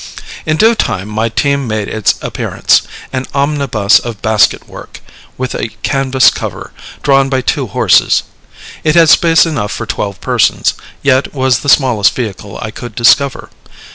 In 0.47 0.57
due 0.57 0.73
time 0.73 1.07
my 1.09 1.29
team 1.29 1.67
made 1.67 1.87
its 1.87 2.15
appearance, 2.23 2.81
an 3.13 3.27
omnibus 3.35 3.99
of 3.99 4.19
basket 4.19 4.67
work, 4.67 4.99
with 5.37 5.53
a 5.53 5.67
canvas 5.83 6.31
cover, 6.31 6.73
drawn 7.03 7.29
by 7.29 7.41
two 7.41 7.67
horses. 7.67 8.23
It 8.83 8.95
had 8.95 9.09
space 9.09 9.45
enough 9.45 9.71
for 9.71 9.85
twelve 9.85 10.19
persons, 10.19 10.73
yet 11.03 11.35
was 11.35 11.59
the 11.59 11.69
smallest 11.69 12.15
vehicle 12.15 12.57
I 12.63 12.71
could 12.71 12.95
discover. 12.95 13.51